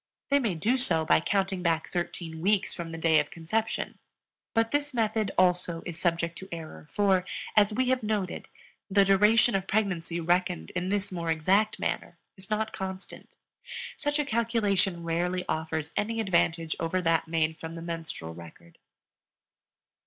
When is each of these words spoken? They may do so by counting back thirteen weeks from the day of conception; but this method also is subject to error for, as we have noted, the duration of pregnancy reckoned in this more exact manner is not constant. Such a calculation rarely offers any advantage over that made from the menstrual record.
They 0.29 0.39
may 0.39 0.55
do 0.55 0.79
so 0.79 1.05
by 1.05 1.19
counting 1.19 1.61
back 1.61 1.89
thirteen 1.89 2.41
weeks 2.41 2.73
from 2.73 2.91
the 2.91 2.97
day 2.97 3.19
of 3.19 3.29
conception; 3.29 3.99
but 4.55 4.71
this 4.71 4.95
method 4.95 5.29
also 5.37 5.83
is 5.85 5.99
subject 5.99 6.39
to 6.39 6.49
error 6.51 6.87
for, 6.89 7.23
as 7.55 7.71
we 7.71 7.89
have 7.89 8.01
noted, 8.01 8.47
the 8.89 9.05
duration 9.05 9.53
of 9.53 9.67
pregnancy 9.67 10.19
reckoned 10.19 10.71
in 10.71 10.89
this 10.89 11.11
more 11.11 11.29
exact 11.29 11.77
manner 11.77 12.17
is 12.35 12.49
not 12.49 12.73
constant. 12.73 13.35
Such 13.95 14.17
a 14.17 14.25
calculation 14.25 15.03
rarely 15.03 15.45
offers 15.47 15.91
any 15.95 16.19
advantage 16.19 16.75
over 16.79 16.99
that 17.03 17.27
made 17.27 17.59
from 17.59 17.75
the 17.75 17.81
menstrual 17.83 18.33
record. 18.33 18.79